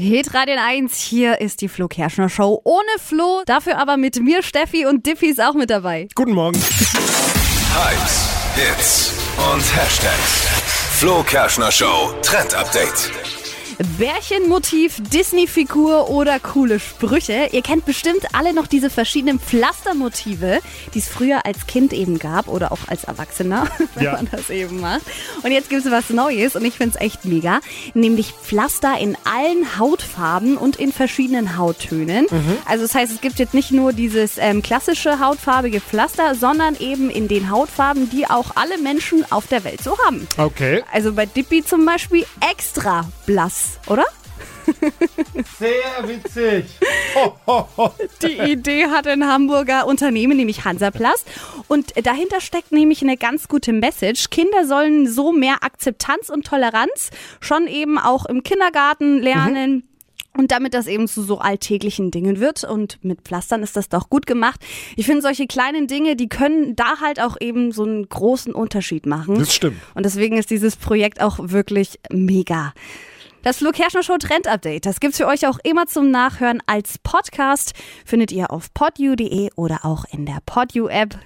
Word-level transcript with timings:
Hitradio 0.00 0.56
1, 0.58 0.96
hier 0.96 1.42
ist 1.42 1.60
die 1.60 1.68
Flo 1.68 1.86
Kerschner 1.86 2.30
Show. 2.30 2.62
Ohne 2.64 2.88
Flo, 2.98 3.42
dafür 3.44 3.76
aber 3.76 3.98
mit 3.98 4.18
mir, 4.18 4.42
Steffi 4.42 4.86
und 4.86 5.04
Diffie 5.04 5.26
ist 5.26 5.42
auch 5.42 5.52
mit 5.52 5.68
dabei. 5.68 6.08
Guten 6.14 6.32
Morgen. 6.32 6.58
Hypes, 6.58 8.28
Hits 8.54 9.12
und 9.52 9.76
Hashtags. 9.76 10.48
Flo 10.98 11.22
Kerschner 11.22 11.70
Show 11.70 12.14
Trend 12.22 12.54
Update. 12.54 13.19
Bärchenmotiv, 13.98 14.96
Disney-Figur 15.12 16.10
oder 16.10 16.38
coole 16.40 16.80
Sprüche. 16.80 17.48
Ihr 17.52 17.62
kennt 17.62 17.84
bestimmt 17.86 18.26
alle 18.34 18.52
noch 18.52 18.66
diese 18.66 18.90
verschiedenen 18.90 19.38
Pflastermotive, 19.40 20.60
die 20.94 20.98
es 20.98 21.08
früher 21.08 21.46
als 21.46 21.66
Kind 21.66 21.92
eben 21.92 22.18
gab 22.18 22.48
oder 22.48 22.72
auch 22.72 22.78
als 22.88 23.04
Erwachsener, 23.04 23.66
wenn 23.94 24.04
Ja. 24.04 24.12
man 24.12 24.28
das 24.30 24.50
eben 24.50 24.80
macht. 24.80 25.02
Und 25.42 25.52
jetzt 25.52 25.70
gibt 25.70 25.84
es 25.84 25.90
was 25.90 26.10
Neues 26.10 26.56
und 26.56 26.64
ich 26.64 26.74
finde 26.74 26.96
es 26.96 27.00
echt 27.04 27.24
mega, 27.24 27.60
nämlich 27.94 28.32
Pflaster 28.32 28.98
in 28.98 29.16
allen 29.24 29.78
Hautfarben 29.78 30.56
und 30.56 30.76
in 30.76 30.92
verschiedenen 30.92 31.56
Hauttönen. 31.56 32.26
Also 32.66 32.84
das 32.84 32.94
heißt, 32.94 33.12
es 33.12 33.20
gibt 33.20 33.38
jetzt 33.38 33.54
nicht 33.54 33.70
nur 33.70 33.92
dieses 33.92 34.38
ähm, 34.38 34.62
klassische 34.62 35.20
hautfarbige 35.20 35.80
Pflaster, 35.80 36.34
sondern 36.34 36.76
eben 36.76 37.10
in 37.10 37.28
den 37.28 37.50
Hautfarben, 37.50 38.10
die 38.10 38.26
auch 38.28 38.56
alle 38.56 38.78
Menschen 38.78 39.24
auf 39.30 39.46
der 39.46 39.64
Welt 39.64 39.82
so 39.82 39.96
haben. 40.06 40.26
Okay. 40.36 40.82
Also 40.92 41.12
bei 41.12 41.26
Dippy 41.26 41.64
zum 41.64 41.84
Beispiel 41.86 42.24
extra 42.50 43.08
blass, 43.26 43.69
oder? 43.86 44.04
Sehr 45.58 46.08
witzig. 46.08 46.64
Ho, 47.14 47.34
ho, 47.46 47.68
ho. 47.76 47.90
Die 48.22 48.38
Idee 48.52 48.86
hat 48.86 49.06
ein 49.06 49.26
Hamburger 49.26 49.86
Unternehmen, 49.86 50.36
nämlich 50.36 50.64
Hansaplast. 50.64 51.26
Und 51.68 51.92
dahinter 52.04 52.40
steckt 52.40 52.72
nämlich 52.72 53.02
eine 53.02 53.16
ganz 53.16 53.48
gute 53.48 53.72
Message. 53.72 54.30
Kinder 54.30 54.66
sollen 54.66 55.08
so 55.08 55.32
mehr 55.32 55.58
Akzeptanz 55.62 56.28
und 56.28 56.46
Toleranz 56.46 57.10
schon 57.40 57.66
eben 57.66 57.98
auch 57.98 58.26
im 58.26 58.42
Kindergarten 58.42 59.18
lernen. 59.18 59.84
Und 60.36 60.52
damit 60.52 60.74
das 60.74 60.86
eben 60.86 61.08
zu 61.08 61.22
so 61.22 61.38
alltäglichen 61.38 62.12
Dingen 62.12 62.38
wird. 62.38 62.62
Und 62.62 62.98
mit 63.02 63.22
Pflastern 63.22 63.64
ist 63.64 63.76
das 63.76 63.88
doch 63.88 64.08
gut 64.08 64.26
gemacht. 64.26 64.60
Ich 64.94 65.06
finde, 65.06 65.22
solche 65.22 65.48
kleinen 65.48 65.88
Dinge, 65.88 66.14
die 66.14 66.28
können 66.28 66.76
da 66.76 67.00
halt 67.00 67.20
auch 67.20 67.36
eben 67.40 67.72
so 67.72 67.82
einen 67.82 68.08
großen 68.08 68.54
Unterschied 68.54 69.06
machen. 69.06 69.40
Das 69.40 69.52
stimmt. 69.52 69.80
Und 69.94 70.06
deswegen 70.06 70.36
ist 70.38 70.50
dieses 70.50 70.76
Projekt 70.76 71.20
auch 71.20 71.38
wirklich 71.40 71.98
mega. 72.12 72.72
Das 73.42 73.56
Flo 73.56 73.70
Kerschner 73.70 74.02
Show 74.02 74.18
Trend 74.18 74.46
Update, 74.46 74.84
das 74.84 75.00
gibt's 75.00 75.16
für 75.16 75.26
euch 75.26 75.46
auch 75.46 75.58
immer 75.64 75.86
zum 75.86 76.10
Nachhören 76.10 76.62
als 76.66 76.98
Podcast. 76.98 77.72
Findet 78.04 78.32
ihr 78.32 78.50
auf 78.50 78.74
podu.de 78.74 79.50
oder 79.56 79.86
auch 79.86 80.04
in 80.12 80.26
der 80.26 80.40
Podu 80.44 80.88
App. 80.88 81.18